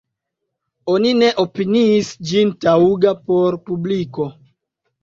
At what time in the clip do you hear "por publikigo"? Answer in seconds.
3.31-4.33